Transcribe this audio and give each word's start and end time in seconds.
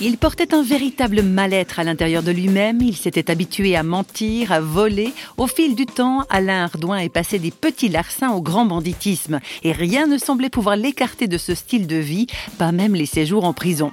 Il 0.00 0.16
portait 0.16 0.54
un 0.54 0.62
véritable 0.62 1.22
mal-être 1.22 1.80
à 1.80 1.84
l'intérieur 1.84 2.22
de 2.22 2.30
lui-même. 2.30 2.80
Il 2.80 2.96
s'était 2.96 3.32
habitué 3.32 3.74
à 3.74 3.82
mentir, 3.82 4.52
à 4.52 4.60
voler. 4.60 5.12
Au 5.36 5.48
fil 5.48 5.74
du 5.74 5.86
temps, 5.86 6.24
Alain 6.30 6.64
Ardouin 6.64 6.98
est 6.98 7.08
passé 7.08 7.40
des 7.40 7.50
petits 7.50 7.88
larcins 7.88 8.30
au 8.30 8.40
grand 8.40 8.64
banditisme. 8.64 9.40
Et 9.64 9.72
rien 9.72 10.06
ne 10.06 10.16
semblait 10.16 10.50
pouvoir 10.50 10.76
l'écarter 10.76 11.26
de 11.26 11.36
ce 11.36 11.52
style 11.56 11.88
de 11.88 11.96
vie, 11.96 12.28
pas 12.58 12.70
même 12.70 12.94
les 12.94 13.06
séjours 13.06 13.42
en 13.42 13.52
prison. 13.52 13.90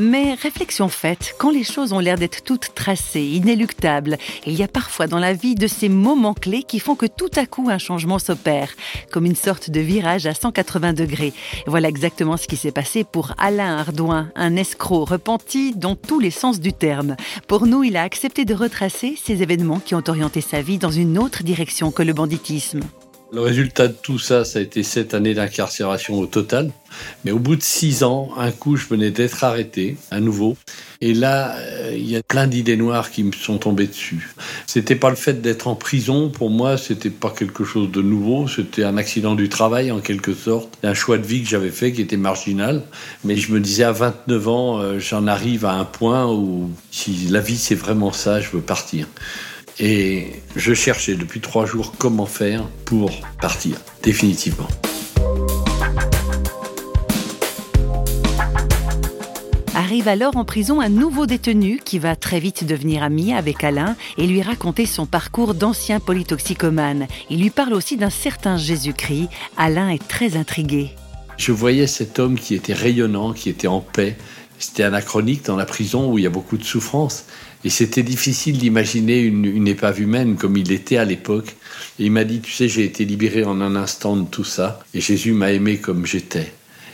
Mais 0.00 0.34
réflexion 0.34 0.86
faite, 0.86 1.34
quand 1.38 1.50
les 1.50 1.64
choses 1.64 1.92
ont 1.92 1.98
l'air 1.98 2.16
d'être 2.16 2.44
toutes 2.44 2.72
tracées, 2.76 3.24
inéluctables, 3.24 4.16
il 4.46 4.54
y 4.54 4.62
a 4.62 4.68
parfois 4.68 5.08
dans 5.08 5.18
la 5.18 5.32
vie 5.32 5.56
de 5.56 5.66
ces 5.66 5.88
moments 5.88 6.34
clés 6.34 6.62
qui 6.62 6.78
font 6.78 6.94
que 6.94 7.06
tout 7.06 7.30
à 7.34 7.46
coup 7.46 7.68
un 7.68 7.78
changement 7.78 8.20
s'opère, 8.20 8.70
comme 9.10 9.26
une 9.26 9.34
sorte 9.34 9.70
de 9.70 9.80
virage 9.80 10.26
à 10.26 10.34
180 10.34 10.92
degrés. 10.92 11.32
Voilà 11.66 11.88
exactement 11.88 12.36
ce 12.36 12.46
qui 12.46 12.56
s'est 12.56 12.70
passé 12.70 13.02
pour 13.02 13.32
Alain 13.38 13.76
Ardouin, 13.76 14.30
un 14.36 14.54
escroc 14.54 15.04
repenti 15.04 15.74
dans 15.74 15.96
tous 15.96 16.20
les 16.20 16.30
sens 16.30 16.60
du 16.60 16.72
terme. 16.72 17.16
Pour 17.48 17.66
nous, 17.66 17.82
il 17.82 17.96
a 17.96 18.04
accepté 18.04 18.44
de 18.44 18.54
retracer 18.54 19.18
ces 19.20 19.42
événements 19.42 19.80
qui 19.80 19.96
ont 19.96 20.04
orienté 20.06 20.40
sa 20.40 20.62
vie 20.62 20.78
dans 20.78 20.92
une 20.92 21.18
autre 21.18 21.42
direction 21.42 21.90
que 21.90 22.04
le 22.04 22.12
banditisme. 22.12 22.82
Le 23.30 23.42
résultat 23.42 23.88
de 23.88 23.92
tout 23.92 24.18
ça, 24.18 24.46
ça 24.46 24.58
a 24.58 24.62
été 24.62 24.82
sept 24.82 25.12
années 25.12 25.34
d'incarcération 25.34 26.18
au 26.18 26.24
total. 26.24 26.70
Mais 27.24 27.30
au 27.30 27.38
bout 27.38 27.56
de 27.56 27.62
six 27.62 28.02
ans, 28.02 28.30
un 28.38 28.50
coup, 28.50 28.76
je 28.76 28.86
venais 28.86 29.10
d'être 29.10 29.44
arrêté, 29.44 29.98
à 30.10 30.18
nouveau. 30.18 30.56
Et 31.02 31.12
là, 31.12 31.54
euh, 31.58 31.92
il 31.94 32.08
y 32.08 32.16
a 32.16 32.22
plein 32.22 32.46
d'idées 32.46 32.78
noires 32.78 33.10
qui 33.10 33.22
me 33.24 33.32
sont 33.32 33.58
tombées 33.58 33.86
dessus. 33.86 34.30
C'était 34.66 34.94
pas 34.94 35.10
le 35.10 35.16
fait 35.16 35.42
d'être 35.42 35.68
en 35.68 35.74
prison, 35.74 36.30
pour 36.30 36.48
moi, 36.48 36.78
c'était 36.78 37.10
pas 37.10 37.28
quelque 37.28 37.64
chose 37.64 37.90
de 37.90 38.00
nouveau. 38.00 38.48
C'était 38.48 38.84
un 38.84 38.96
accident 38.96 39.34
du 39.34 39.50
travail, 39.50 39.92
en 39.92 40.00
quelque 40.00 40.32
sorte. 40.32 40.78
Un 40.82 40.94
choix 40.94 41.18
de 41.18 41.26
vie 41.26 41.42
que 41.42 41.48
j'avais 41.50 41.70
fait 41.70 41.92
qui 41.92 42.00
était 42.00 42.16
marginal. 42.16 42.82
Mais 43.24 43.36
je 43.36 43.52
me 43.52 43.60
disais, 43.60 43.84
à 43.84 43.92
29 43.92 44.48
ans, 44.48 44.78
euh, 44.78 44.98
j'en 44.98 45.26
arrive 45.26 45.66
à 45.66 45.74
un 45.74 45.84
point 45.84 46.26
où, 46.32 46.70
si 46.90 47.26
la 47.28 47.40
vie 47.40 47.58
c'est 47.58 47.74
vraiment 47.74 48.12
ça, 48.12 48.40
je 48.40 48.48
veux 48.50 48.62
partir. 48.62 49.06
Et 49.80 50.32
je 50.56 50.74
cherchais 50.74 51.14
depuis 51.14 51.40
trois 51.40 51.64
jours 51.64 51.92
comment 51.98 52.26
faire 52.26 52.64
pour 52.84 53.12
partir, 53.40 53.76
définitivement. 54.02 54.66
Arrive 59.76 60.08
alors 60.08 60.36
en 60.36 60.44
prison 60.44 60.80
un 60.80 60.88
nouveau 60.88 61.26
détenu 61.26 61.80
qui 61.84 62.00
va 62.00 62.16
très 62.16 62.40
vite 62.40 62.64
devenir 62.64 63.04
ami 63.04 63.32
avec 63.32 63.62
Alain 63.62 63.96
et 64.16 64.26
lui 64.26 64.42
raconter 64.42 64.84
son 64.84 65.06
parcours 65.06 65.54
d'ancien 65.54 66.00
polytoxicomane. 66.00 67.06
Il 67.30 67.40
lui 67.40 67.50
parle 67.50 67.72
aussi 67.72 67.96
d'un 67.96 68.10
certain 68.10 68.56
Jésus-Christ. 68.56 69.28
Alain 69.56 69.90
est 69.90 70.06
très 70.06 70.36
intrigué. 70.36 70.90
Je 71.36 71.52
voyais 71.52 71.86
cet 71.86 72.18
homme 72.18 72.36
qui 72.36 72.56
était 72.56 72.74
rayonnant, 72.74 73.32
qui 73.32 73.48
était 73.48 73.68
en 73.68 73.80
paix. 73.80 74.16
C'était 74.58 74.82
anachronique 74.82 75.44
dans 75.44 75.56
la 75.56 75.66
prison 75.66 76.10
où 76.10 76.18
il 76.18 76.24
y 76.24 76.26
a 76.26 76.30
beaucoup 76.30 76.56
de 76.56 76.64
souffrance. 76.64 77.24
Et 77.64 77.70
c'était 77.70 78.02
difficile 78.02 78.58
d'imaginer 78.58 79.20
une, 79.20 79.66
épave 79.66 80.00
humaine 80.00 80.36
comme 80.36 80.56
il 80.56 80.70
était 80.70 80.96
à 80.96 81.04
l'époque. 81.04 81.56
Et 81.98 82.04
il 82.06 82.12
m'a 82.12 82.24
dit, 82.24 82.40
tu 82.40 82.52
sais, 82.52 82.68
j'ai 82.68 82.84
été 82.84 83.04
libéré 83.04 83.44
en 83.44 83.60
un 83.60 83.74
instant 83.76 84.16
de 84.16 84.26
tout 84.26 84.44
ça, 84.44 84.80
et 84.94 85.00
Jésus 85.00 85.32
m'a 85.32 85.52
aimé 85.52 85.78
comme 85.78 86.06
j'étais. 86.06 86.52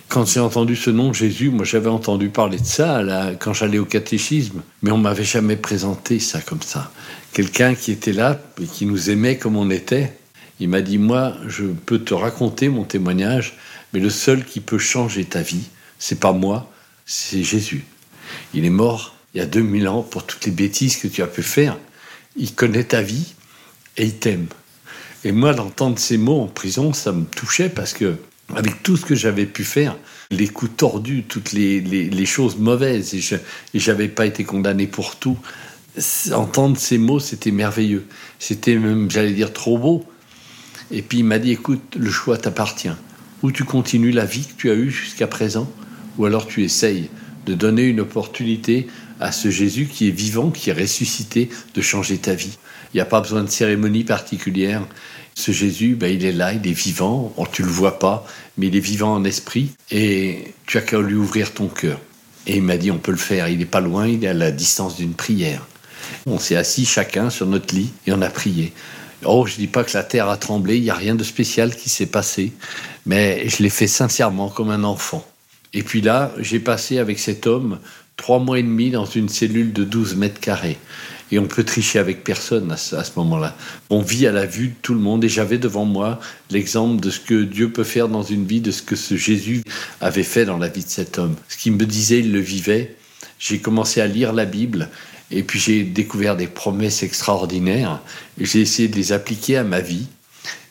Quand 0.09 0.27
j'ai 0.27 0.41
entendu 0.41 0.77
ce 0.77 0.91
nom, 0.91 1.13
Jésus, 1.13 1.51
moi 1.51 1.65
j'avais 1.65 1.89
entendu 1.89 2.29
parler 2.29 2.59
de 2.59 2.65
ça 2.65 3.03
là, 3.03 3.33
quand 3.39 3.53
j'allais 3.53 3.79
au 3.79 3.85
catéchisme, 3.85 4.63
mais 4.83 4.91
on 4.91 4.99
m'avait 4.99 5.25
jamais 5.25 5.57
présenté 5.57 6.19
ça 6.21 6.41
comme 6.41 6.63
ça. 6.63 6.93
Quelqu'un 7.33 7.75
qui 7.75 7.91
était 7.91 8.13
là 8.13 8.41
et 8.63 8.67
qui 8.67 8.87
nous 8.87 9.11
aimait 9.11 9.39
comme 9.39 9.57
on 9.57 9.71
était. 9.71 10.13
Il 10.61 10.69
m'a 10.69 10.83
dit, 10.83 10.99
moi, 10.99 11.35
je 11.49 11.65
peux 11.65 11.99
te 11.99 12.15
raconter 12.15 12.69
mon 12.69 12.85
témoignage, 12.85 13.57
mais 13.93 13.99
le 13.99 14.11
seul 14.11 14.45
qui 14.45 14.61
peut 14.61 14.79
changer 14.79 15.25
ta 15.25 15.43
vie, 15.43 15.65
c'est 15.99 16.21
pas 16.21 16.33
moi, 16.33 16.71
c'est 17.07 17.43
Jésus. 17.43 17.85
Il 18.55 18.65
est 18.65 18.71
mort 18.71 19.15
il 19.35 19.39
y 19.39 19.41
a 19.41 19.47
2000 19.47 19.89
ans 19.89 20.03
pour 20.03 20.25
toutes 20.25 20.45
les 20.47 20.53
bêtises 20.53 20.97
que 20.97 21.09
tu 21.09 21.23
as 21.23 21.27
pu 21.27 21.43
faire. 21.43 21.77
Il 22.37 22.55
connaît 22.55 22.85
ta 22.85 23.03
vie 23.03 23.35
et 23.97 24.05
il 24.05 24.15
t'aime. 24.15 24.47
Et 25.25 25.33
moi, 25.33 25.55
d'entendre 25.55 25.99
ces 25.99 26.19
mots 26.19 26.43
en 26.43 26.47
prison, 26.47 26.93
ça 26.93 27.11
me 27.13 27.25
touchait 27.25 27.69
parce 27.69 27.95
que, 27.95 28.17
avec 28.55 28.83
tout 28.83 28.97
ce 28.97 29.05
que 29.05 29.15
j'avais 29.15 29.47
pu 29.47 29.65
faire, 29.65 29.97
les 30.31 30.49
coups 30.49 30.77
tordus, 30.77 31.25
toutes 31.27 31.53
les, 31.53 32.27
choses 32.27 32.57
mauvaises, 32.59 33.15
et 33.15 33.21
je 33.21 33.91
n'avais 33.91 34.09
pas 34.09 34.27
été 34.27 34.45
condamné 34.45 34.87
pour 34.87 35.17
tout, 35.17 35.39
entendre 36.33 36.77
ces 36.79 36.99
mots, 36.99 37.21
c'était 37.21 37.51
merveilleux. 37.51 38.07
C'était 38.39 38.77
même, 38.77 39.11
j'allais 39.11 39.33
dire, 39.33 39.53
trop 39.53 39.79
beau. 39.79 40.05
Et 40.91 41.03
puis 41.03 41.19
il 41.19 41.25
m'a 41.25 41.39
dit, 41.39 41.53
écoute, 41.53 41.97
le 41.97 42.11
choix 42.11 42.37
t'appartient. 42.37 42.95
Ou 43.43 43.51
tu 43.51 43.65
continues 43.65 44.13
la 44.13 44.27
vie 44.27 44.47
que 44.47 44.53
tu 44.57 44.71
as 44.71 44.75
eue 44.75 44.91
jusqu'à 44.91 45.27
présent, 45.27 45.71
ou 46.19 46.27
alors 46.27 46.47
tu 46.47 46.65
essayes 46.65 47.09
de 47.47 47.55
donner 47.55 47.83
une 47.83 48.01
opportunité 48.01 48.87
à 49.21 49.33
ce 49.33 49.51
Jésus 49.51 49.87
qui 49.87 50.09
est 50.09 50.13
vivant, 50.13 50.51
qui 50.51 50.71
est 50.71 50.73
ressuscité, 50.73 51.49
de 51.75 51.81
changer 51.81 52.19
ta 52.19 52.35
vie. 52.35 52.59
Il 52.93 52.97
n'y 52.97 53.01
a 53.01 53.07
pas 53.07 53.21
besoin 53.21 53.43
de 53.43 53.51
cérémonie 53.51 54.05
particulière. 54.05 54.87
Ce 55.35 55.51
Jésus, 55.51 55.97
ben, 55.97 56.13
il 56.15 56.25
est 56.25 56.33
là, 56.33 56.53
il 56.53 56.67
est 56.67 56.73
vivant, 56.73 57.35
tu 57.53 57.63
ne 57.63 57.67
le 57.67 57.73
vois 57.73 57.99
pas, 57.99 58.27
mais 58.57 58.69
il 58.69 58.77
est 58.77 58.81
vivant 58.81 59.15
en 59.15 59.25
esprit, 59.25 59.73
et 59.91 60.55
tu 60.67 60.79
as 60.79 60.81
qu'à 60.81 61.01
lui 61.01 61.15
ouvrir 61.15 61.53
ton 61.53 61.67
cœur. 61.67 62.01
Et 62.47 62.57
il 62.57 62.63
m'a 62.63 62.77
dit, 62.77 62.91
on 62.91 62.99
peut 62.99 63.11
le 63.11 63.17
faire, 63.17 63.49
il 63.49 63.59
n'est 63.59 63.65
pas 63.65 63.81
loin, 63.81 64.07
il 64.07 64.25
est 64.25 64.29
à 64.29 64.35
la 64.35 64.53
distance 64.53 64.97
d'une 64.97 65.15
prière. 65.15 65.67
On 66.27 66.39
s'est 66.39 66.57
assis 66.57 66.85
chacun 66.85 67.31
sur 67.31 67.47
notre 67.47 67.75
lit 67.75 67.91
et 68.07 68.13
on 68.13 68.23
a 68.23 68.31
prié. 68.31 68.73
Oh, 69.25 69.47
je 69.47 69.57
dis 69.57 69.67
pas 69.67 69.85
que 69.85 69.95
la 69.95 70.05
terre 70.05 70.29
a 70.29 70.37
tremblé, 70.37 70.77
il 70.77 70.83
n'y 70.83 70.91
a 70.91 70.95
rien 70.95 71.15
de 71.15 71.25
spécial 71.25 71.75
qui 71.75 71.89
s'est 71.89 72.07
passé, 72.07 72.53
mais 73.07 73.49
je 73.49 73.63
l'ai 73.63 73.71
fait 73.71 73.87
sincèrement 73.87 74.51
comme 74.51 74.71
un 74.71 74.85
enfant. 74.85 75.27
Et 75.75 75.83
puis 75.83 76.01
là, 76.01 76.33
j'ai 76.39 76.61
passé 76.61 76.99
avec 76.99 77.19
cet 77.19 77.47
homme 77.47 77.79
trois 78.17 78.39
mois 78.39 78.59
et 78.59 78.63
demi 78.63 78.91
dans 78.91 79.05
une 79.05 79.29
cellule 79.29 79.73
de 79.73 79.85
12 79.85 80.17
mètres 80.17 80.41
carrés. 80.41 80.79
Et 81.33 81.39
on 81.39 81.47
peut 81.47 81.65
tricher 81.65 81.99
avec 81.99 82.23
personne 82.23 82.71
à 82.71 82.77
ce, 82.77 82.95
moment-là. 83.17 83.57
On 83.91 84.01
vit 84.01 84.27
à 84.27 84.33
la 84.33 84.47
vue 84.47 84.69
de 84.69 84.75
tout 84.83 84.95
le 84.95 85.01
monde 85.01 85.25
et 85.25 85.29
j'avais 85.29 85.59
devant 85.59 85.85
moi 85.85 86.21
l'exemple 86.51 87.03
de 87.03 87.11
ce 87.11 87.19
que 87.19 87.43
Dieu 87.43 87.71
peut 87.71 87.83
faire 87.83 88.09
dans 88.09 88.23
une 88.23 88.47
vie, 88.47 88.61
de 88.61 88.71
ce 88.71 88.83
que 88.83 88.95
ce 88.95 89.17
Jésus 89.17 89.65
avait 90.01 90.23
fait 90.23 90.45
dans 90.45 90.59
la 90.59 90.69
vie 90.69 90.85
de 90.85 90.89
cet 90.89 91.19
homme. 91.19 91.35
Ce 91.49 91.57
qu'il 91.57 91.73
me 91.73 91.87
disait, 91.87 92.21
il 92.21 92.31
le 92.31 92.41
vivait. 92.41 92.95
J'ai 93.39 93.59
commencé 93.59 94.01
à 94.01 94.07
lire 94.07 94.33
la 94.33 94.45
Bible 94.45 94.89
et 95.31 95.43
puis 95.43 95.59
j'ai 95.59 95.83
découvert 95.83 96.37
des 96.37 96.47
promesses 96.47 97.03
extraordinaires 97.03 98.01
j'ai 98.39 98.61
essayé 98.61 98.89
de 98.89 98.97
les 98.97 99.13
appliquer 99.13 99.57
à 99.57 99.65
ma 99.65 99.81
vie. 99.81 100.07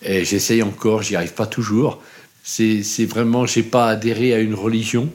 Et 0.04 0.24
j'essaye 0.24 0.62
encore, 0.62 1.02
j'y 1.02 1.16
arrive 1.16 1.34
pas 1.34 1.48
toujours, 1.48 2.02
c'est 2.46 3.06
vraiment, 3.06 3.46
j'ai 3.46 3.64
pas 3.64 3.88
adhéré 3.88 4.34
à 4.34 4.40
une 4.40 4.54
religion, 4.54 5.10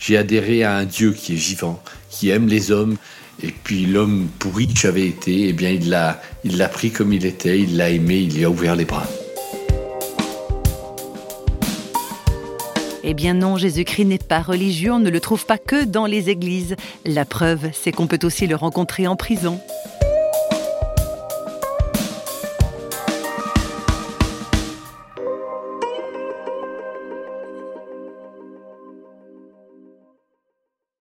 j'ai 0.00 0.16
adhéré 0.16 0.64
à 0.64 0.74
un 0.74 0.84
Dieu 0.84 1.12
qui 1.12 1.34
est 1.34 1.36
vivant, 1.36 1.80
qui 2.10 2.30
aime 2.30 2.48
les 2.48 2.72
hommes. 2.72 2.96
Et 3.42 3.52
puis 3.52 3.86
l'homme 3.86 4.28
pourri 4.40 4.66
que 4.66 4.78
j'avais 4.78 5.06
été, 5.06 5.48
eh 5.48 5.52
bien 5.52 5.70
il 5.70 5.88
l'a, 5.88 6.20
il 6.44 6.58
pris 6.72 6.90
comme 6.90 7.12
il 7.12 7.24
était, 7.24 7.58
il 7.60 7.76
l'a 7.76 7.90
aimé, 7.90 8.18
il 8.18 8.34
lui 8.34 8.44
a 8.44 8.50
ouvert 8.50 8.76
les 8.76 8.84
bras. 8.84 9.06
Eh 13.04 13.14
bien 13.14 13.34
non, 13.34 13.56
Jésus-Christ 13.56 14.04
n'est 14.04 14.18
pas 14.18 14.42
religieux, 14.42 14.92
on 14.92 14.98
ne 14.98 15.10
le 15.10 15.20
trouve 15.20 15.46
pas 15.46 15.58
que 15.58 15.84
dans 15.84 16.06
les 16.06 16.30
églises. 16.30 16.76
La 17.04 17.24
preuve, 17.24 17.70
c'est 17.72 17.92
qu'on 17.92 18.06
peut 18.06 18.20
aussi 18.24 18.46
le 18.46 18.54
rencontrer 18.54 19.06
en 19.06 19.16
prison. 19.16 19.60